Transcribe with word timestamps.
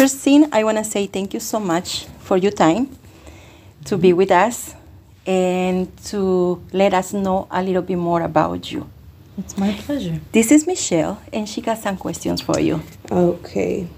first 0.00 0.16
thing, 0.16 0.48
I 0.50 0.64
want 0.64 0.78
to 0.78 0.84
say 0.84 1.06
thank 1.06 1.34
you 1.34 1.40
so 1.40 1.60
much 1.60 2.06
for 2.20 2.38
your 2.38 2.52
time 2.52 2.96
to 3.84 3.98
be 3.98 4.14
with 4.14 4.30
us 4.30 4.74
and 5.26 5.94
to 6.06 6.64
let 6.72 6.94
us 6.94 7.12
know 7.12 7.46
a 7.50 7.62
little 7.62 7.82
bit 7.82 7.98
more 7.98 8.22
about 8.22 8.72
you. 8.72 8.88
It's 9.36 9.58
my 9.58 9.74
pleasure. 9.74 10.18
This 10.32 10.50
is 10.50 10.66
Michelle, 10.66 11.20
and 11.34 11.46
she 11.46 11.60
got 11.60 11.76
some 11.76 11.98
questions 11.98 12.40
for 12.40 12.58
you. 12.58 12.80
Okay. 13.12 13.88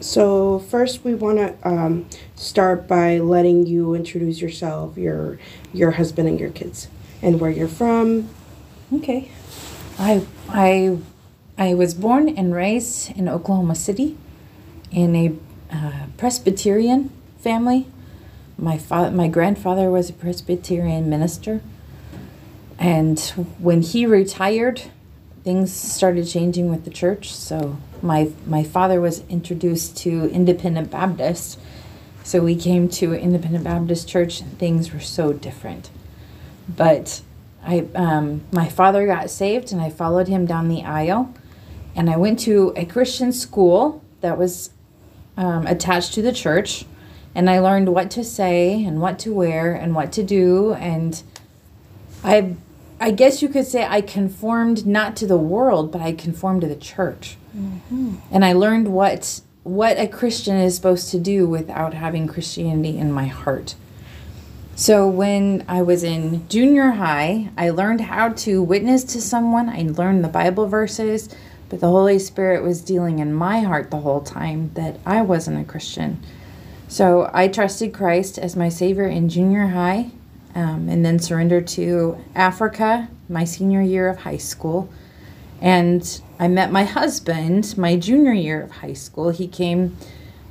So 0.00 0.60
first, 0.60 1.04
we 1.04 1.14
want 1.14 1.36
to 1.36 1.68
um, 1.68 2.06
start 2.36 2.88
by 2.88 3.18
letting 3.18 3.66
you 3.66 3.94
introduce 3.94 4.40
yourself, 4.40 4.96
your 4.96 5.38
your 5.74 5.90
husband, 5.90 6.26
and 6.26 6.40
your 6.40 6.52
kids, 6.52 6.88
and 7.20 7.38
where 7.38 7.50
you're 7.50 7.68
from. 7.68 8.30
Okay. 8.94 9.30
I 9.98 10.24
I 10.48 10.96
I 11.58 11.74
was 11.74 11.92
born 11.92 12.30
and 12.30 12.54
raised 12.54 13.14
in 13.14 13.28
Oklahoma 13.28 13.74
City 13.74 14.16
in 14.90 15.14
a 15.14 15.49
uh, 15.72 16.06
Presbyterian 16.16 17.10
family. 17.38 17.86
My 18.58 18.78
fa- 18.78 19.10
my 19.10 19.28
grandfather 19.28 19.90
was 19.90 20.10
a 20.10 20.12
Presbyterian 20.12 21.08
minister. 21.08 21.60
And 22.78 23.18
when 23.58 23.82
he 23.82 24.06
retired, 24.06 24.82
things 25.44 25.72
started 25.72 26.26
changing 26.26 26.70
with 26.70 26.84
the 26.84 26.90
church. 26.90 27.32
So 27.34 27.78
my 28.02 28.30
my 28.46 28.62
father 28.62 29.00
was 29.00 29.24
introduced 29.28 29.96
to 29.98 30.30
Independent 30.30 30.90
Baptist. 30.90 31.58
So 32.22 32.42
we 32.42 32.54
came 32.54 32.88
to 32.90 33.14
Independent 33.14 33.64
Baptist 33.64 34.08
Church 34.08 34.40
and 34.40 34.58
things 34.58 34.92
were 34.92 35.00
so 35.00 35.32
different. 35.32 35.90
But 36.68 37.22
I 37.64 37.86
um, 37.94 38.42
my 38.52 38.68
father 38.68 39.06
got 39.06 39.30
saved 39.30 39.72
and 39.72 39.80
I 39.80 39.90
followed 39.90 40.28
him 40.28 40.46
down 40.46 40.68
the 40.68 40.82
aisle 40.82 41.34
and 41.94 42.08
I 42.08 42.16
went 42.16 42.38
to 42.40 42.72
a 42.76 42.84
Christian 42.84 43.32
school 43.32 44.02
that 44.20 44.38
was 44.38 44.70
um, 45.36 45.66
attached 45.66 46.14
to 46.14 46.22
the 46.22 46.32
church 46.32 46.84
and 47.34 47.48
I 47.48 47.60
learned 47.60 47.88
what 47.94 48.10
to 48.12 48.24
say 48.24 48.84
and 48.84 49.00
what 49.00 49.18
to 49.20 49.32
wear 49.32 49.72
and 49.72 49.94
what 49.94 50.12
to 50.12 50.22
do 50.22 50.74
and 50.74 51.22
I 52.22 52.56
I 53.00 53.12
guess 53.12 53.40
you 53.40 53.48
could 53.48 53.66
say 53.66 53.86
I 53.86 54.02
conformed 54.02 54.86
not 54.86 55.16
to 55.16 55.26
the 55.26 55.38
world, 55.38 55.90
but 55.90 56.02
I 56.02 56.12
conformed 56.12 56.60
to 56.60 56.66
the 56.66 56.76
church. 56.76 57.38
Mm-hmm. 57.56 58.16
And 58.30 58.44
I 58.44 58.52
learned 58.52 58.88
what 58.88 59.40
what 59.62 59.98
a 59.98 60.06
Christian 60.06 60.56
is 60.56 60.74
supposed 60.74 61.10
to 61.10 61.18
do 61.18 61.46
without 61.46 61.94
having 61.94 62.26
Christianity 62.26 62.98
in 62.98 63.12
my 63.12 63.26
heart. 63.26 63.74
So 64.74 65.06
when 65.06 65.64
I 65.68 65.82
was 65.82 66.02
in 66.02 66.48
junior 66.48 66.92
high, 66.92 67.50
I 67.56 67.68
learned 67.70 68.00
how 68.00 68.30
to 68.30 68.62
witness 68.62 69.04
to 69.04 69.20
someone. 69.20 69.68
I 69.68 69.82
learned 69.82 70.24
the 70.24 70.28
Bible 70.28 70.66
verses, 70.66 71.28
but 71.70 71.80
the 71.80 71.86
Holy 71.86 72.18
Spirit 72.18 72.62
was 72.62 72.82
dealing 72.82 73.20
in 73.20 73.32
my 73.32 73.60
heart 73.60 73.90
the 73.90 74.00
whole 74.00 74.20
time 74.20 74.72
that 74.74 74.98
I 75.06 75.22
wasn't 75.22 75.60
a 75.60 75.64
Christian. 75.64 76.20
So 76.88 77.30
I 77.32 77.46
trusted 77.46 77.94
Christ 77.94 78.36
as 78.36 78.56
my 78.56 78.68
Savior 78.68 79.06
in 79.06 79.28
junior 79.28 79.68
high 79.68 80.10
um, 80.56 80.88
and 80.88 81.04
then 81.06 81.20
surrendered 81.20 81.68
to 81.68 82.22
Africa 82.34 83.08
my 83.28 83.44
senior 83.44 83.80
year 83.80 84.08
of 84.08 84.18
high 84.18 84.36
school. 84.36 84.92
And 85.60 86.20
I 86.40 86.48
met 86.48 86.72
my 86.72 86.82
husband 86.84 87.78
my 87.78 87.96
junior 87.96 88.32
year 88.32 88.62
of 88.62 88.70
high 88.72 88.94
school. 88.94 89.30
He 89.30 89.46
came 89.46 89.96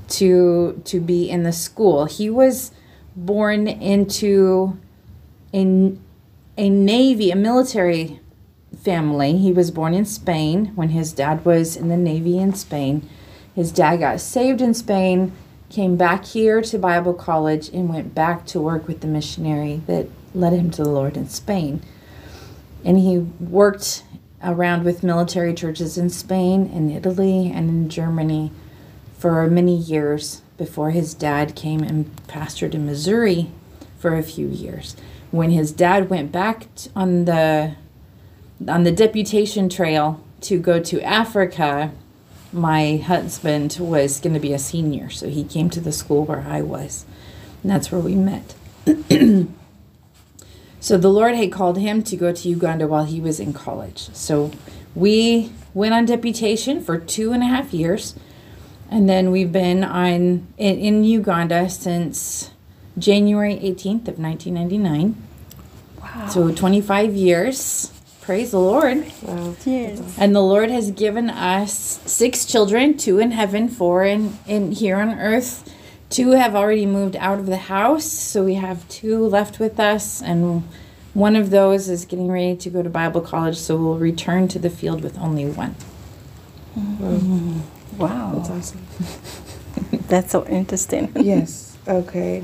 to 0.09 0.81
to 0.85 0.99
be 1.01 1.29
in 1.29 1.43
the 1.43 1.51
school. 1.51 2.05
He 2.05 2.29
was 2.29 2.71
born 3.15 3.67
into 3.67 4.79
a, 5.53 5.93
a 6.57 6.69
navy, 6.69 7.31
a 7.31 7.35
military 7.35 8.21
family. 8.83 9.37
He 9.37 9.51
was 9.51 9.71
born 9.71 9.93
in 9.93 10.05
Spain 10.05 10.71
when 10.75 10.89
his 10.89 11.13
dad 11.13 11.45
was 11.45 11.75
in 11.75 11.89
the 11.89 11.97
navy 11.97 12.37
in 12.37 12.53
Spain. 12.53 13.07
His 13.55 13.71
dad 13.71 13.97
got 13.97 14.19
saved 14.21 14.61
in 14.61 14.73
Spain 14.73 15.33
came 15.69 15.95
back 15.95 16.25
here 16.25 16.61
to 16.61 16.79
Bible 16.79 17.13
college 17.13 17.69
and 17.69 17.89
went 17.89 18.15
back 18.15 18.45
to 18.47 18.59
work 18.59 18.87
with 18.87 19.01
the 19.01 19.07
missionary 19.07 19.81
that 19.85 20.07
led 20.33 20.53
him 20.53 20.71
to 20.71 20.83
the 20.83 20.89
Lord 20.89 21.15
in 21.15 21.29
Spain. 21.29 21.81
And 22.83 22.97
he 22.97 23.19
worked 23.19 24.03
around 24.43 24.83
with 24.83 25.03
military 25.03 25.53
churches 25.53 25.97
in 25.97 26.09
Spain 26.09 26.71
and 26.73 26.91
Italy 26.91 27.51
and 27.53 27.69
in 27.69 27.89
Germany 27.89 28.51
for 29.17 29.47
many 29.47 29.75
years 29.75 30.41
before 30.57 30.91
his 30.91 31.13
dad 31.13 31.55
came 31.55 31.81
and 31.83 32.15
pastored 32.27 32.73
in 32.73 32.85
Missouri 32.85 33.51
for 33.97 34.15
a 34.15 34.23
few 34.23 34.47
years. 34.47 34.95
When 35.29 35.51
his 35.51 35.71
dad 35.71 36.09
went 36.09 36.31
back 36.31 36.67
on 36.95 37.25
the 37.25 37.75
on 38.67 38.83
the 38.83 38.91
deputation 38.91 39.69
trail 39.69 40.23
to 40.41 40.59
go 40.59 40.79
to 40.79 41.01
Africa, 41.01 41.91
my 42.51 42.97
husband 42.97 43.77
was 43.79 44.19
going 44.19 44.33
to 44.33 44.39
be 44.39 44.53
a 44.53 44.59
senior, 44.59 45.09
so 45.09 45.29
he 45.29 45.43
came 45.43 45.69
to 45.69 45.79
the 45.79 45.91
school 45.91 46.25
where 46.25 46.41
I 46.41 46.61
was. 46.61 47.05
And 47.61 47.71
that's 47.71 47.91
where 47.91 48.01
we 48.01 48.15
met. 48.15 48.55
so 50.79 50.97
the 50.97 51.09
Lord 51.09 51.35
had 51.35 51.51
called 51.51 51.77
him 51.77 52.01
to 52.03 52.15
go 52.15 52.31
to 52.31 52.49
Uganda 52.49 52.87
while 52.87 53.05
he 53.05 53.21
was 53.21 53.39
in 53.39 53.53
college. 53.53 54.09
So 54.13 54.51
we 54.95 55.51
went 55.73 55.93
on 55.93 56.05
deputation 56.05 56.83
for 56.83 56.97
two 56.97 57.31
and 57.31 57.43
a 57.43 57.47
half 57.47 57.73
years. 57.73 58.15
And 58.89 59.07
then 59.07 59.29
we've 59.29 59.51
been 59.51 59.83
on 59.83 60.47
in, 60.57 60.79
in 60.79 61.03
Uganda 61.03 61.69
since 61.69 62.49
January 62.97 63.55
18th 63.55 64.07
of 64.07 64.17
1999. 64.17 65.15
Wow. 66.01 66.27
So 66.27 66.51
25 66.51 67.13
years. 67.13 67.93
Praise 68.29 68.51
the 68.51 68.59
Lord. 68.59 69.11
Wow. 69.23 69.55
Yes. 69.65 70.15
And 70.19 70.35
the 70.35 70.43
Lord 70.43 70.69
has 70.69 70.91
given 70.91 71.31
us 71.31 71.99
six 72.05 72.45
children, 72.45 72.95
two 72.95 73.17
in 73.17 73.31
heaven, 73.31 73.67
four 73.67 74.03
in, 74.03 74.37
in 74.45 74.71
here 74.71 74.97
on 74.97 75.17
earth. 75.17 75.67
Two 76.11 76.33
have 76.33 76.53
already 76.53 76.85
moved 76.85 77.15
out 77.15 77.39
of 77.39 77.47
the 77.47 77.57
house, 77.57 78.05
so 78.05 78.45
we 78.45 78.53
have 78.53 78.87
two 78.87 79.25
left 79.25 79.59
with 79.59 79.79
us, 79.79 80.21
and 80.21 80.61
one 81.15 81.35
of 81.35 81.49
those 81.49 81.89
is 81.89 82.05
getting 82.05 82.31
ready 82.31 82.55
to 82.55 82.69
go 82.69 82.83
to 82.83 82.89
Bible 82.91 83.21
college, 83.21 83.57
so 83.57 83.75
we'll 83.75 83.97
return 83.97 84.47
to 84.49 84.59
the 84.59 84.69
field 84.69 85.01
with 85.01 85.17
only 85.17 85.47
one. 85.47 85.73
Mm-hmm. 86.77 87.61
Wow. 87.97 88.33
That's 88.35 88.51
awesome. 88.51 88.85
That's 90.07 90.31
so 90.31 90.45
interesting. 90.45 91.11
yes. 91.15 91.79
Okay. 91.87 92.43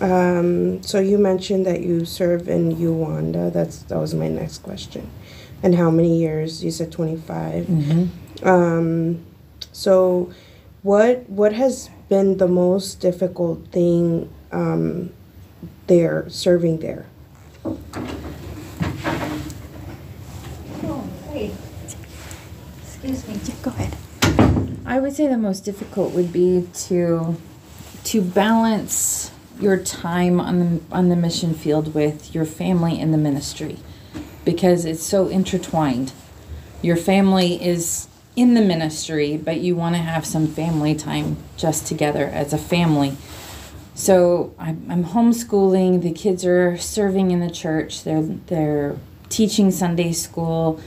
Um, 0.00 0.82
so 0.82 0.98
you 0.98 1.18
mentioned 1.18 1.66
that 1.66 1.82
you 1.82 2.06
serve 2.06 2.48
in 2.48 2.70
Uganda. 2.70 3.50
That's 3.50 3.82
that 3.84 3.98
was 3.98 4.14
my 4.14 4.28
next 4.28 4.58
question 4.58 5.10
and 5.66 5.74
how 5.74 5.90
many 5.90 6.16
years? 6.16 6.62
You 6.62 6.70
said 6.70 6.92
25. 6.92 7.66
Mm-hmm. 7.66 8.48
Um, 8.48 9.26
so, 9.72 10.30
what 10.82 11.28
what 11.28 11.52
has 11.52 11.90
been 12.08 12.36
the 12.38 12.46
most 12.46 13.00
difficult 13.00 13.66
thing 13.72 14.32
um, 14.52 15.12
there 15.88 16.30
serving 16.30 16.78
there? 16.78 17.06
Oh, 17.64 17.76
hey. 21.32 21.50
Excuse 22.84 23.26
me. 23.26 23.40
Go 23.62 23.70
ahead. 23.72 23.92
I 24.86 25.00
would 25.00 25.14
say 25.14 25.26
the 25.26 25.36
most 25.36 25.64
difficult 25.64 26.12
would 26.12 26.32
be 26.32 26.68
to 26.86 27.36
to 28.04 28.22
balance 28.22 29.32
your 29.58 29.78
time 29.78 30.38
on 30.40 30.60
the 30.60 30.80
on 30.92 31.08
the 31.08 31.16
mission 31.16 31.54
field 31.54 31.92
with 31.92 32.32
your 32.36 32.44
family 32.44 33.00
and 33.00 33.12
the 33.12 33.18
ministry 33.18 33.78
because 34.46 34.86
it's 34.86 35.02
so 35.02 35.28
intertwined. 35.28 36.12
Your 36.80 36.96
family 36.96 37.62
is 37.62 38.08
in 38.34 38.54
the 38.54 38.62
ministry, 38.62 39.36
but 39.36 39.60
you 39.60 39.76
want 39.76 39.96
to 39.96 40.00
have 40.00 40.24
some 40.24 40.46
family 40.46 40.94
time 40.94 41.36
just 41.58 41.86
together 41.86 42.24
as 42.26 42.54
a 42.54 42.58
family. 42.58 43.16
So 43.94 44.54
I'm, 44.58 44.86
I'm 44.88 45.04
homeschooling. 45.04 46.02
The 46.02 46.12
kids 46.12 46.46
are 46.46 46.78
serving 46.78 47.30
in 47.30 47.40
the 47.40 47.50
church. 47.50 48.04
They're 48.04 48.22
they're 48.22 48.96
teaching 49.28 49.70
Sunday 49.70 50.12
school. 50.12 50.80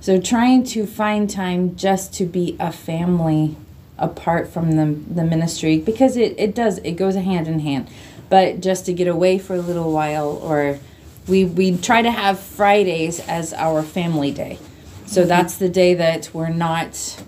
So 0.00 0.20
trying 0.20 0.64
to 0.64 0.86
find 0.86 1.30
time 1.30 1.76
just 1.76 2.12
to 2.14 2.26
be 2.26 2.56
a 2.58 2.72
family 2.72 3.56
apart 3.96 4.48
from 4.48 4.72
the, 4.72 4.86
the 5.14 5.24
ministry 5.24 5.78
because 5.78 6.16
it, 6.16 6.34
it 6.36 6.54
does 6.54 6.78
it 6.78 6.92
goes 6.92 7.14
hand 7.14 7.46
in 7.46 7.60
hand 7.60 7.88
but 8.28 8.60
just 8.60 8.84
to 8.86 8.92
get 8.92 9.06
away 9.06 9.38
for 9.38 9.54
a 9.54 9.60
little 9.60 9.92
while 9.92 10.30
or 10.42 10.80
we 11.26 11.44
we 11.44 11.76
try 11.76 12.02
to 12.02 12.10
have 12.10 12.38
Fridays 12.38 13.20
as 13.20 13.52
our 13.52 13.82
family 13.82 14.30
day. 14.30 14.58
So 15.06 15.20
mm-hmm. 15.20 15.28
that's 15.28 15.56
the 15.56 15.68
day 15.68 15.94
that 15.94 16.30
we're 16.32 16.48
not 16.48 17.22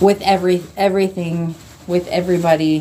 with 0.00 0.20
every 0.22 0.62
everything 0.76 1.54
with 1.86 2.06
everybody 2.08 2.80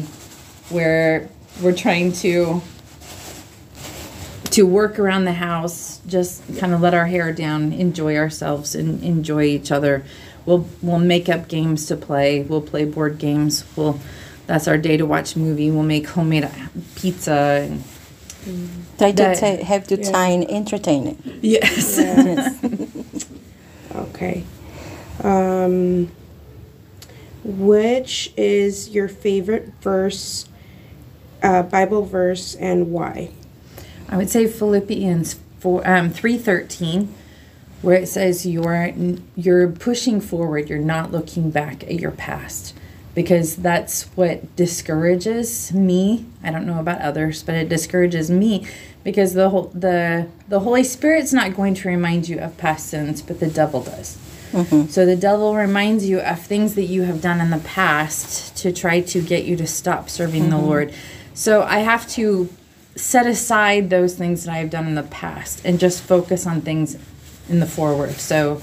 where 0.70 1.30
we're 1.62 1.76
trying 1.76 2.12
to 2.14 2.62
to 4.52 4.64
work 4.64 4.98
around 4.98 5.26
the 5.26 5.34
house, 5.34 6.00
just 6.08 6.44
kind 6.58 6.74
of 6.74 6.82
let 6.82 6.94
our 6.94 7.06
hair 7.06 7.32
down, 7.32 7.72
enjoy 7.72 8.18
ourselves 8.18 8.74
and 8.76 9.04
enjoy 9.04 9.44
each 9.44 9.72
other. 9.72 10.04
We'll 10.46 10.68
we'll 10.82 11.00
make 11.00 11.30
up 11.30 11.48
games 11.48 11.86
to 11.88 11.96
play. 11.96 12.42
We'll 12.42 12.62
play 12.62 12.86
board 12.86 13.20
games. 13.20 13.64
We'll 13.76 14.00
that's 14.48 14.68
our 14.68 14.78
day 14.78 14.98
to 14.98 15.06
watch 15.06 15.36
movie. 15.36 15.70
We'll 15.70 15.84
make 15.84 16.08
homemade 16.08 16.50
pizza 16.96 17.68
and 17.70 17.84
Try 18.98 19.12
to 19.12 19.36
ta- 19.36 19.64
have 19.64 19.88
the 19.88 19.98
yeah. 19.98 20.12
time 20.12 20.44
entertaining. 20.44 21.22
Yes. 21.42 21.98
yes. 21.98 23.26
okay. 23.96 24.44
Um, 25.24 26.12
which 27.44 28.34
is 28.38 28.90
your 28.90 29.08
favorite 29.08 29.74
verse, 29.82 30.48
uh, 31.44 31.64
Bible 31.64 32.06
verse, 32.06 32.56
and 32.56 32.92
why? 32.92 33.32
I 34.08 34.18
would 34.18 34.30
say 34.30 34.48
Philippians 34.48 35.40
four 35.60 35.88
um 35.88 36.10
three 36.10 36.38
thirteen, 36.38 37.14
where 37.82 37.96
it 37.96 38.08
says 38.08 38.46
you're 38.46 38.94
you're 39.36 39.70
pushing 39.70 40.22
forward. 40.22 40.70
You're 40.70 40.80
not 40.80 41.12
looking 41.12 41.52
back 41.52 41.84
at 41.84 42.00
your 42.00 42.12
past, 42.12 42.74
because 43.16 43.58
that's 43.58 44.04
what 44.16 44.56
discourages 44.56 45.74
me. 45.74 46.26
I 46.44 46.52
don't 46.52 46.66
know 46.66 46.80
about 46.80 47.02
others, 47.02 47.44
but 47.44 47.56
it 47.56 47.70
discourages 47.70 48.30
me 48.30 48.68
because 49.04 49.34
the 49.34 49.50
whole 49.50 49.72
the 49.74 50.28
the 50.48 50.62
Holy 50.62 50.84
Spirit's 50.84 51.34
not 51.34 51.56
going 51.56 51.74
to 51.76 51.88
remind 51.88 52.30
you 52.30 52.40
of 52.40 52.58
past 52.58 52.88
sins, 52.88 53.22
but 53.22 53.40
the 53.40 53.50
devil 53.50 53.82
does. 53.82 54.18
Mm-hmm. 54.52 54.88
So 54.88 55.06
the 55.06 55.16
devil 55.16 55.56
reminds 55.56 56.08
you 56.08 56.20
of 56.20 56.42
things 56.42 56.76
that 56.76 56.86
you 56.86 57.04
have 57.04 57.22
done 57.22 57.40
in 57.40 57.52
the 57.52 57.60
past 57.60 58.56
to 58.58 58.72
try 58.72 59.02
to 59.02 59.22
get 59.22 59.46
you 59.46 59.56
to 59.58 59.68
stop 59.68 60.10
serving 60.10 60.50
the 60.50 60.56
mm-hmm. 60.56 60.66
Lord. 60.66 60.94
So 61.34 61.64
I 61.64 61.80
have 61.80 62.08
to 62.10 62.50
set 62.96 63.28
aside 63.28 63.90
those 63.90 64.16
things 64.16 64.44
that 64.44 64.54
I 64.54 64.58
have 64.58 64.70
done 64.70 64.88
in 64.88 64.96
the 64.96 65.04
past 65.04 65.62
and 65.64 65.80
just 65.80 66.02
focus 66.04 66.46
on 66.48 66.62
things 66.62 66.98
in 67.50 67.60
the 67.60 67.66
forward. 67.66 68.14
So 68.14 68.56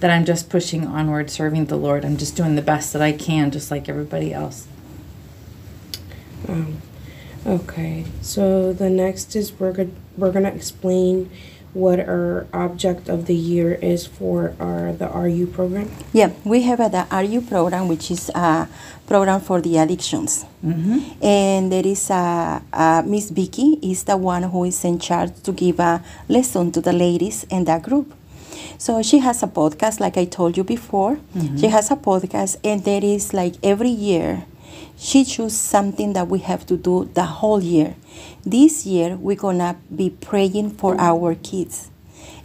that 0.00 0.10
I'm 0.10 0.24
just 0.24 0.50
pushing 0.50 0.86
onward, 0.86 1.30
serving 1.30 1.66
the 1.66 1.76
Lord. 1.76 2.04
I'm 2.04 2.16
just 2.16 2.36
doing 2.36 2.56
the 2.56 2.62
best 2.62 2.92
that 2.92 3.02
I 3.02 3.12
can, 3.12 3.50
just 3.50 3.70
like 3.70 3.88
everybody 3.88 4.32
else. 4.34 4.66
Um, 6.48 6.82
okay, 7.46 8.04
so 8.20 8.72
the 8.72 8.90
next 8.90 9.36
is 9.36 9.52
we're 9.58 9.72
good. 9.72 9.92
We're 10.16 10.32
gonna 10.32 10.50
explain 10.50 11.30
what 11.72 11.98
our 12.00 12.46
object 12.52 13.08
of 13.08 13.24
the 13.26 13.34
year 13.34 13.72
is 13.72 14.06
for 14.06 14.54
our 14.60 14.92
the 14.92 15.08
RU 15.08 15.46
program. 15.46 15.90
Yeah, 16.12 16.32
we 16.44 16.62
have 16.62 16.80
a, 16.80 16.88
the 16.88 17.06
RU 17.10 17.40
program, 17.42 17.88
which 17.88 18.10
is 18.10 18.30
a 18.34 18.68
program 19.06 19.40
for 19.40 19.60
the 19.60 19.78
addictions. 19.78 20.44
And 21.22 21.72
there 21.72 21.86
is 21.86 22.10
a, 22.10 22.62
a 22.72 23.02
Miss 23.06 23.30
Vicky 23.30 23.78
is 23.82 24.04
the 24.04 24.16
one 24.16 24.42
who 24.44 24.64
is 24.64 24.84
in 24.84 24.98
charge 24.98 25.32
to 25.42 25.52
give 25.52 25.80
a 25.80 26.02
lesson 26.28 26.72
to 26.72 26.80
the 26.80 26.92
ladies 26.92 27.44
in 27.44 27.64
that 27.64 27.82
group. 27.82 28.12
So 28.78 29.02
she 29.02 29.18
has 29.18 29.42
a 29.42 29.46
podcast, 29.46 30.00
like 30.00 30.16
I 30.16 30.24
told 30.24 30.56
you 30.56 30.64
before. 30.64 31.18
She 31.56 31.68
has 31.68 31.90
a 31.90 31.96
podcast, 31.96 32.56
and 32.64 32.82
there 32.84 33.02
is 33.04 33.32
like 33.32 33.54
every 33.62 33.90
year, 33.90 34.44
she 34.96 35.24
chooses 35.24 35.58
something 35.58 36.12
that 36.14 36.28
we 36.28 36.40
have 36.40 36.66
to 36.66 36.76
do 36.76 37.08
the 37.14 37.24
whole 37.24 37.62
year. 37.62 37.94
This 38.44 38.86
year, 38.86 39.16
we're 39.16 39.36
gonna 39.36 39.76
be 39.94 40.10
praying 40.10 40.70
for 40.76 40.98
our 40.98 41.34
kids, 41.34 41.90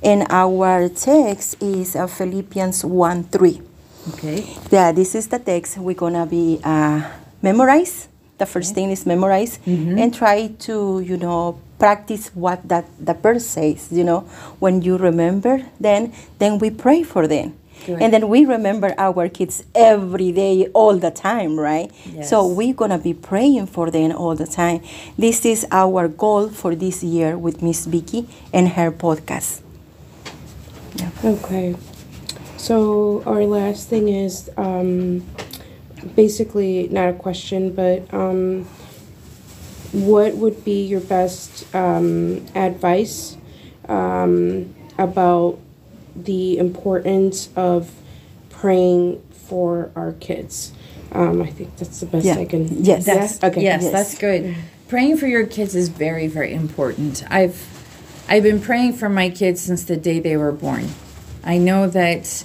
and 0.04 0.26
our 0.30 0.90
text 0.90 1.62
is 1.62 1.96
uh, 1.96 2.08
Philippians 2.08 2.86
one 2.86 3.24
three. 3.26 3.62
Okay. 4.14 4.46
Yeah, 4.72 4.92
this 4.92 5.16
is 5.16 5.28
the 5.28 5.40
text 5.40 5.78
we're 5.78 5.94
gonna 5.96 6.26
be 6.26 6.60
uh, 6.64 7.02
memorize. 7.42 8.08
The 8.38 8.46
first 8.46 8.76
thing 8.76 8.92
is 8.92 9.06
memorize 9.06 9.60
and 9.66 10.14
try 10.14 10.48
to 10.70 11.02
you 11.02 11.18
know 11.18 11.60
practice 11.80 12.30
what 12.34 12.68
that 12.68 12.86
the 13.00 13.14
verse 13.14 13.46
says. 13.46 13.92
You 13.92 14.04
know, 14.04 14.22
when 14.60 14.82
you 14.82 14.98
remember, 14.98 15.64
then 15.80 16.14
then 16.40 16.60
we 16.60 16.70
pray 16.70 17.04
for 17.04 17.28
them. 17.28 17.58
Good. 17.86 18.02
And 18.02 18.12
then 18.12 18.28
we 18.28 18.44
remember 18.44 18.96
our 18.98 19.30
kids 19.30 19.64
every 19.76 20.32
day, 20.32 20.68
all 20.74 20.98
the 20.98 21.12
time, 21.12 21.60
right? 21.60 21.92
yes. 22.12 22.30
So 22.30 22.46
we're 22.48 22.74
gonna 22.74 22.98
be 22.98 23.14
praying 23.14 23.68
for 23.68 23.92
them 23.92 24.12
all 24.12 24.36
the 24.36 24.48
time. 24.48 24.82
This 25.18 25.46
is 25.46 25.66
our 25.72 26.08
goal 26.08 26.50
for 26.50 26.76
this 26.76 27.04
year 27.04 27.38
with 27.38 27.62
Miss 27.62 27.86
Vicky 27.86 28.28
and 28.52 28.70
her 28.70 28.92
podcast. 28.92 29.62
Okay, 31.24 31.76
so 32.58 33.22
our 33.26 33.46
last 33.46 33.88
thing 33.90 34.10
is 34.10 34.50
um, 34.58 35.24
basically 36.16 36.88
not 36.90 37.10
a 37.10 37.14
question, 37.14 37.72
but 37.72 38.12
um, 38.14 38.68
what 39.92 40.36
would 40.36 40.64
be 40.64 40.86
your 40.86 41.00
best 41.02 41.74
um, 41.76 42.46
advice 42.56 43.38
um, 43.88 44.74
about 44.98 45.60
the 46.16 46.58
importance 46.58 47.50
of 47.56 47.92
praying 48.50 49.22
for 49.32 49.92
our 49.96 50.14
kids? 50.14 50.74
Um, 51.12 51.42
I 51.42 51.48
think 51.48 51.76
that's 51.78 52.00
the 52.02 52.06
best 52.06 52.26
Yeah. 52.26 52.36
I 52.36 52.46
can. 52.46 52.84
Yes. 52.84 53.06
That's, 53.06 53.44
Okay. 53.44 53.62
Yes, 53.64 53.84
Yes. 53.84 53.92
that's 53.92 54.18
good. 54.18 54.56
Praying 54.88 55.18
for 55.18 55.28
your 55.28 55.46
kids 55.46 55.76
is 55.76 55.90
very, 55.90 56.28
very 56.28 56.54
important. 56.54 57.24
I've 57.30 57.74
I've 58.30 58.44
been 58.44 58.60
praying 58.60 58.94
for 58.94 59.08
my 59.08 59.30
kids 59.30 59.62
since 59.62 59.84
the 59.86 59.96
day 59.96 60.20
they 60.20 60.36
were 60.36 60.52
born. 60.52 60.90
I 61.46 61.58
know 61.58 61.88
that 61.88 62.44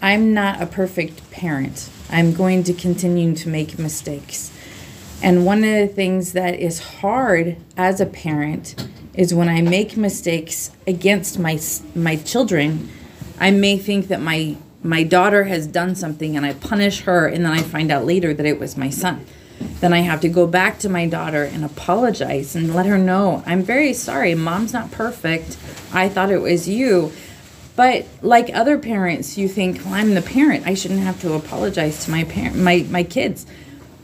I'm 0.00 0.32
not 0.32 0.62
a 0.62 0.66
perfect 0.66 1.28
parent. 1.32 1.90
I'm 2.08 2.32
going 2.34 2.62
to 2.64 2.72
continue 2.72 3.34
to 3.34 3.48
make 3.48 3.76
mistakes. 3.78 4.52
And 5.24 5.46
one 5.46 5.64
of 5.64 5.70
the 5.70 5.88
things 5.88 6.34
that 6.34 6.60
is 6.60 6.78
hard 7.00 7.56
as 7.78 7.98
a 7.98 8.04
parent 8.04 8.74
is 9.14 9.32
when 9.32 9.48
I 9.48 9.62
make 9.62 9.96
mistakes 9.96 10.70
against 10.86 11.38
my 11.38 11.58
my 11.94 12.16
children, 12.16 12.90
I 13.40 13.50
may 13.50 13.78
think 13.78 14.08
that 14.08 14.20
my 14.20 14.58
my 14.82 15.02
daughter 15.02 15.44
has 15.44 15.66
done 15.66 15.94
something 15.94 16.36
and 16.36 16.44
I 16.44 16.52
punish 16.52 17.00
her 17.04 17.26
and 17.26 17.42
then 17.42 17.52
I 17.52 17.62
find 17.62 17.90
out 17.90 18.04
later 18.04 18.34
that 18.34 18.44
it 18.44 18.60
was 18.60 18.76
my 18.76 18.90
son. 18.90 19.24
Then 19.80 19.94
I 19.94 20.00
have 20.00 20.20
to 20.20 20.28
go 20.28 20.46
back 20.46 20.78
to 20.80 20.90
my 20.90 21.06
daughter 21.08 21.44
and 21.44 21.64
apologize 21.64 22.54
and 22.54 22.74
let 22.74 22.84
her 22.84 22.98
know, 22.98 23.42
I'm 23.46 23.62
very 23.62 23.94
sorry, 23.94 24.34
mom's 24.34 24.74
not 24.74 24.90
perfect. 24.90 25.56
I 25.94 26.10
thought 26.10 26.30
it 26.30 26.42
was 26.42 26.68
you. 26.68 27.12
But 27.76 28.06
like 28.20 28.50
other 28.52 28.76
parents, 28.76 29.38
you 29.38 29.48
think, 29.48 29.86
well, 29.86 29.94
I'm 29.94 30.12
the 30.12 30.20
parent. 30.20 30.66
I 30.66 30.74
shouldn't 30.74 31.00
have 31.00 31.18
to 31.22 31.32
apologize 31.32 32.04
to 32.04 32.10
my 32.10 32.24
parent, 32.24 32.56
my 32.56 32.84
my 32.90 33.04
kids. 33.04 33.46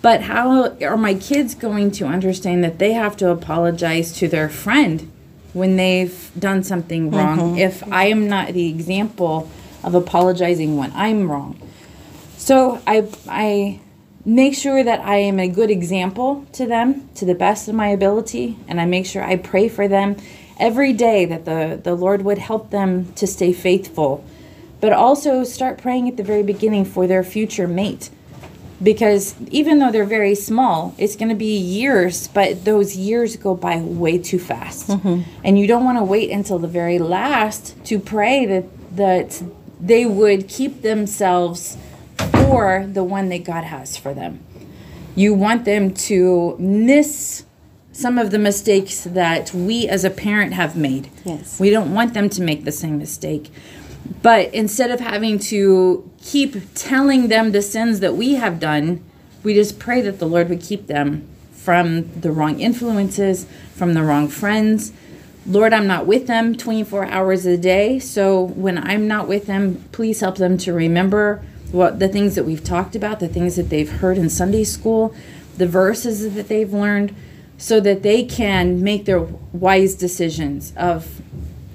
But 0.03 0.23
how 0.23 0.77
are 0.81 0.97
my 0.97 1.15
kids 1.15 1.55
going 1.55 1.91
to 1.93 2.07
understand 2.07 2.65
that 2.65 2.79
they 2.79 2.93
have 2.93 3.17
to 3.19 3.31
apologize 3.31 4.13
to 4.15 4.29
their 4.29 4.49
friend 4.49 5.11
when 5.53 5.77
they've 5.77 6.31
done 6.39 6.63
something 6.63 7.11
wrong 7.11 7.39
mm-hmm. 7.39 7.59
if 7.59 7.87
I 7.93 8.07
am 8.07 8.29
not 8.29 8.53
the 8.55 8.69
example 8.69 9.51
of 9.85 9.95
apologizing 9.95 10.77
when 10.77 10.93
I'm 10.95 11.31
wrong? 11.31 11.61
So 12.39 12.81
I 12.87 13.09
I 13.29 13.81
make 14.25 14.55
sure 14.55 14.83
that 14.83 15.01
I 15.01 15.17
am 15.17 15.39
a 15.39 15.49
good 15.49 15.71
example 15.71 16.47
to 16.53 16.67
them 16.67 17.09
to 17.17 17.27
the 17.27 17.35
best 17.35 17.69
of 17.69 17.75
my 17.75 17.89
ability 17.89 18.57
and 18.69 18.81
I 18.81 18.87
make 18.87 19.07
sure 19.07 19.23
I 19.23 19.37
pray 19.37 19.69
for 19.69 19.87
them 19.87 20.17
every 20.59 20.95
day 20.95 21.27
that 21.27 21.45
the 21.45 21.79
the 21.83 21.95
Lord 21.95 22.23
would 22.23 22.39
help 22.39 22.71
them 22.71 23.13
to 23.15 23.27
stay 23.27 23.53
faithful. 23.53 24.25
But 24.81 24.95
also 24.95 25.45
start 25.45 25.77
praying 25.77 26.09
at 26.09 26.17
the 26.17 26.23
very 26.23 26.43
beginning 26.43 26.87
for 26.87 27.07
their 27.07 27.23
future 27.23 27.69
mate. 27.69 28.09
Because 28.83 29.35
even 29.51 29.79
though 29.79 29.91
they're 29.91 30.05
very 30.05 30.35
small, 30.35 30.95
it's 30.97 31.15
going 31.15 31.29
to 31.29 31.35
be 31.35 31.57
years, 31.57 32.29
but 32.29 32.65
those 32.65 32.97
years 32.97 33.37
go 33.37 33.55
by 33.55 33.79
way 33.79 34.17
too 34.17 34.39
fast. 34.39 34.89
Mm-hmm. 34.89 35.23
And 35.45 35.59
you 35.59 35.67
don't 35.67 35.85
want 35.85 35.99
to 35.99 36.05
wait 36.05 36.31
until 36.31 36.59
the 36.59 36.69
very 36.69 36.99
last 36.99 37.77
to 37.87 37.99
pray 37.99 38.47
that 38.47 38.65
that 38.97 39.43
they 39.81 40.05
would 40.05 40.49
keep 40.49 40.83
themselves 40.83 41.77
for 42.33 42.87
the 42.87 43.05
one 43.05 43.29
that 43.31 43.45
God 43.45 43.65
has 43.65 43.97
for 43.97 44.13
them. 44.13 44.41
You 45.15 45.35
want 45.35 45.65
them 45.65 45.95
to 45.95 46.57
miss 46.59 47.45
some 47.93 48.19
of 48.19 48.31
the 48.31 48.39
mistakes 48.39 49.05
that 49.05 49.53
we 49.53 49.89
as 49.89 50.05
a 50.05 50.11
parent 50.11 50.55
have 50.55 50.77
made. 50.77 51.11
Yes. 51.25 51.59
We 51.59 51.71
don't 51.71 51.93
want 51.93 52.15
them 52.15 52.29
to 52.31 52.43
make 52.43 52.65
the 52.65 52.73
same 52.73 52.99
mistake. 52.99 53.51
But 54.23 54.53
instead 54.53 54.91
of 54.91 55.01
having 55.01 55.39
to 55.39 56.11
keep 56.21 56.57
telling 56.75 57.29
them 57.29 57.53
the 57.53 57.63
sins 57.63 58.01
that 58.01 58.17
we 58.17 58.35
have 58.35 58.61
done, 58.61 59.03
we 59.43 59.55
just 59.55 59.79
pray 59.79 60.01
that 60.03 60.19
the 60.19 60.27
Lord 60.27 60.49
would 60.49 60.61
keep 60.61 60.87
them 60.87 61.27
from 61.53 62.21
the 62.21 62.33
wrong 62.33 62.61
influences, 62.61 63.47
from 63.75 63.95
the 63.95 64.03
wrong 64.03 64.29
friends. 64.29 64.93
Lord, 65.47 65.73
I'm 65.73 65.87
not 65.87 66.07
with 66.07 66.27
them 66.27 66.57
24 66.57 67.07
hours 67.07 67.47
a 67.47 67.57
day. 67.57 67.99
So 67.99 68.43
when 68.43 68.79
I'm 68.79 69.09
not 69.09 69.29
with 69.29 69.47
them, 69.47 69.85
please 69.93 70.21
help 70.21 70.37
them 70.37 70.59
to 70.59 70.73
remember 70.73 71.43
what 71.71 71.99
the 71.99 72.09
things 72.09 72.35
that 72.35 72.45
we've 72.45 72.65
talked 72.65 72.97
about, 72.97 73.21
the 73.21 73.29
things 73.29 73.57
that 73.57 73.71
they've 73.71 73.91
heard 73.91 74.19
in 74.19 74.29
Sunday 74.29 74.65
school, 74.65 75.15
the 75.57 75.67
verses 75.67 76.35
that 76.35 76.49
they've 76.49 76.73
learned, 76.73 77.15
so 77.57 77.79
that 77.81 78.03
they 78.03 78.25
can 78.25 78.83
make 78.83 79.05
their 79.05 79.21
wise 79.21 79.95
decisions 79.95 80.73
of 80.77 81.21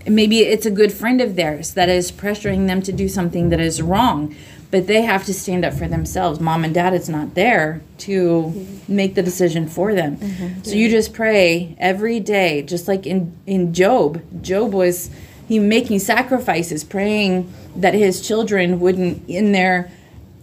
maybe 0.07 0.39
it's 0.39 0.65
a 0.65 0.71
good 0.71 0.93
friend 0.93 1.21
of 1.21 1.35
theirs 1.35 1.73
that 1.73 1.89
is 1.89 2.11
pressuring 2.11 2.67
them 2.67 2.81
to 2.81 2.91
do 2.91 3.07
something 3.07 3.49
that 3.49 3.59
is 3.59 3.81
wrong 3.81 4.35
but 4.71 4.87
they 4.87 5.03
have 5.03 5.23
to 5.25 5.33
stand 5.33 5.63
up 5.63 5.73
for 5.73 5.87
themselves. 5.87 6.39
Mom 6.41 6.65
and 6.65 6.73
dad 6.73 6.93
is 6.93 7.07
not 7.07 7.33
there 7.33 7.81
to 7.99 8.67
make 8.89 9.15
the 9.15 9.23
decision 9.23 9.69
for 9.69 9.93
them. 9.93 10.17
Mm-hmm. 10.17 10.63
So 10.63 10.73
you 10.73 10.89
just 10.89 11.13
pray 11.13 11.77
every 11.79 12.19
day 12.19 12.61
just 12.61 12.85
like 12.85 13.07
in 13.07 13.37
in 13.45 13.73
Job. 13.73 14.21
Job 14.41 14.73
was 14.73 15.09
he 15.47 15.59
making 15.59 15.99
sacrifices 15.99 16.83
praying 16.83 17.53
that 17.75 17.93
his 17.93 18.25
children 18.25 18.81
wouldn't 18.81 19.29
in 19.29 19.53
their 19.53 19.91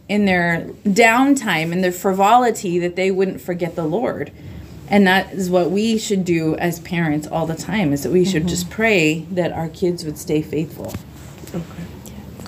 in 0.09 0.25
their 0.25 0.67
downtime 0.85 1.73
in 1.73 1.81
their 1.81 1.93
frivolity 1.93 2.79
that 2.79 2.97
they 2.97 3.11
wouldn't 3.11 3.41
forget 3.41 3.77
the 3.77 3.85
lord 3.85 4.33
and 4.93 5.07
that 5.07 5.33
is 5.33 5.51
what 5.51 5.71
we 5.71 5.99
should 5.99 6.25
do 6.25 6.55
as 6.57 6.79
parents 6.81 7.27
all 7.27 7.47
the 7.47 7.57
time 7.57 7.93
is 7.93 8.03
that 8.05 8.13
we 8.13 8.25
should 8.25 8.47
just 8.47 8.67
mm-hmm. 8.67 8.75
pray 8.75 9.27
that 9.31 9.51
our 9.53 9.69
kids 9.69 10.05
would 10.05 10.19
stay 10.19 10.43
faithful 10.43 10.95
okay 11.55 11.83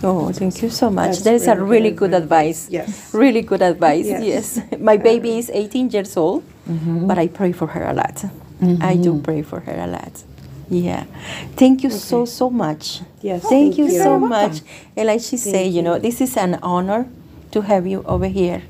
Oh, 0.06 0.30
thank 0.32 0.60
you 0.60 0.68
so 0.68 0.90
much. 0.90 1.12
That's 1.12 1.22
That 1.22 1.34
is 1.34 1.46
a 1.46 1.56
really 1.56 1.66
really 1.66 1.90
good 1.90 2.10
good 2.10 2.22
advice. 2.22 2.68
Yes. 2.68 3.14
Really 3.14 3.40
good 3.40 3.62
advice. 3.62 4.04
Yes. 4.04 4.22
Yes. 4.60 4.78
My 4.78 4.98
baby 4.98 5.38
is 5.38 5.48
18 5.48 5.90
years 5.90 6.14
old, 6.16 6.44
mm-hmm. 6.68 7.06
but 7.06 7.16
I 7.16 7.28
pray 7.28 7.52
for 7.52 7.68
her 7.68 7.84
a 7.84 7.94
lot. 7.94 8.22
I 8.82 8.96
do 8.96 9.14
mm-hmm. 9.14 9.22
pray 9.22 9.40
for 9.40 9.60
her 9.60 9.72
a 9.72 9.86
lot. 9.86 10.22
Yeah. 10.68 11.04
Thank 11.56 11.82
you 11.84 11.90
so, 11.90 12.22
Okay. 12.22 12.30
so 12.30 12.50
much. 12.50 13.00
Yes, 13.22 13.42
Thank, 13.42 13.50
thank 13.50 13.78
you, 13.78 13.86
you. 13.86 14.02
so 14.02 14.18
You're 14.18 14.28
much. 14.28 14.60
And 14.96 15.08
like 15.08 15.20
she 15.20 15.38
said, 15.38 15.72
you 15.72 15.82
know, 15.82 15.98
this 15.98 16.20
is 16.20 16.36
an 16.36 16.58
honor 16.62 17.08
to 17.52 17.62
have 17.62 17.86
you 17.86 18.02
over 18.04 18.26
here 18.26 18.62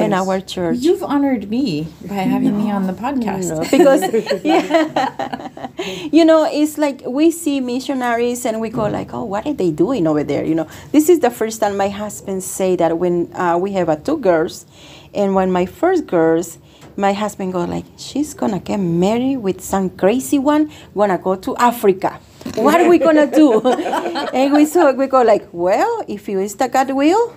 in 0.00 0.12
our 0.12 0.40
church. 0.40 0.78
You've 0.78 1.02
honored 1.02 1.50
me 1.50 1.88
by 2.06 2.14
having 2.14 2.56
me 2.56 2.70
on 2.70 2.86
the 2.86 2.92
podcast. 2.92 3.48
No, 3.50 3.60
because 3.70 4.02
yeah, 4.44 5.68
you 6.12 6.24
know 6.24 6.48
it's 6.50 6.78
like 6.78 7.02
we 7.06 7.30
see 7.30 7.60
missionaries 7.60 8.44
and 8.46 8.60
we 8.60 8.70
go 8.70 8.86
like 8.88 9.12
oh 9.14 9.24
what 9.24 9.46
are 9.46 9.52
they 9.54 9.70
doing 9.70 10.06
over 10.06 10.24
there? 10.24 10.44
You 10.44 10.54
know 10.54 10.68
this 10.92 11.08
is 11.08 11.20
the 11.20 11.30
first 11.30 11.60
time 11.60 11.76
my 11.76 11.88
husband 11.88 12.42
say 12.42 12.76
that 12.76 12.98
when 12.98 13.32
uh, 13.34 13.58
we 13.58 13.72
have 13.72 13.88
uh, 13.88 13.96
two 13.96 14.18
girls 14.18 14.66
and 15.14 15.34
when 15.34 15.50
my 15.50 15.66
first 15.66 16.06
girls 16.06 16.58
my 16.96 17.12
husband 17.12 17.52
go 17.52 17.64
like 17.64 17.86
she's 17.96 18.34
gonna 18.34 18.60
get 18.60 18.76
married 18.76 19.38
with 19.38 19.60
some 19.62 19.88
crazy 19.90 20.38
one 20.38 20.70
gonna 20.94 21.18
go 21.18 21.34
to 21.36 21.56
africa. 21.56 22.20
What 22.56 22.80
are 22.80 22.88
we 22.88 22.98
gonna 22.98 23.30
do? 23.30 23.62
And 24.34 24.52
we 24.52 24.66
so 24.66 24.92
we 24.92 25.06
go 25.06 25.22
like 25.22 25.48
well 25.52 26.04
if 26.08 26.28
you 26.28 26.40
is 26.40 26.56
the 26.56 26.68
god 26.68 26.90
will 26.90 27.34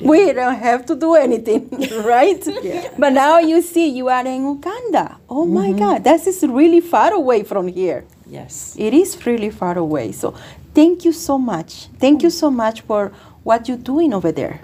we 0.00 0.32
don't 0.32 0.56
have 0.56 0.86
to 0.86 0.96
do 0.96 1.14
anything, 1.14 1.68
right? 2.04 2.42
But 2.98 3.12
now 3.12 3.38
you 3.38 3.62
see 3.62 3.88
you 3.88 4.08
are 4.08 4.26
in 4.26 4.44
Uganda. 4.44 5.18
Oh 5.28 5.44
my 5.46 5.68
mm-hmm. 5.68 5.78
God, 5.78 6.04
that 6.04 6.26
is 6.26 6.42
really 6.42 6.80
far 6.80 7.12
away 7.12 7.42
from 7.42 7.68
here. 7.68 8.04
Yes. 8.26 8.76
It 8.78 8.92
is 8.92 9.26
really 9.26 9.50
far 9.50 9.78
away. 9.78 10.12
So 10.12 10.34
thank 10.74 11.04
you 11.04 11.12
so 11.12 11.38
much. 11.38 11.86
Thank 11.98 12.22
you 12.22 12.30
so 12.30 12.50
much 12.50 12.82
for 12.82 13.12
what 13.44 13.68
you're 13.68 13.78
doing 13.78 14.12
over 14.12 14.32
there. 14.32 14.60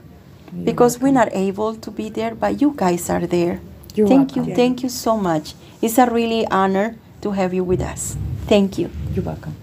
because 0.65 1.01
we're 1.01 1.13
not 1.13 1.29
able 1.33 1.75
to 1.75 1.91
be 1.91 2.11
there, 2.11 2.35
but 2.35 2.61
you 2.61 2.75
guys 2.77 3.09
are 3.09 3.27
there. 3.27 3.61
You're 3.95 4.07
thank 4.07 4.37
welcome. 4.37 4.51
you. 4.51 4.55
Thank 4.55 4.83
you 4.83 4.89
so 4.89 5.17
much. 5.17 5.55
It's 5.81 5.99
a 5.99 6.07
really 6.11 6.47
honor 6.49 6.97
to 7.23 7.33
have 7.33 7.55
you 7.55 7.65
with 7.65 7.81
us. 7.81 8.17
Thank 8.47 8.79
you. 8.79 8.91
You're 9.15 9.25
welcome. 9.25 9.62